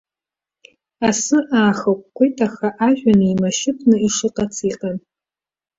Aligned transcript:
Асы 1.09 1.37
аахыкәкәеит, 1.57 2.37
аха 2.47 2.67
ажәҩан 2.87 3.19
еимашьыпны 3.25 3.95
ишыҟац 4.07 4.55
иҟан. 4.69 4.97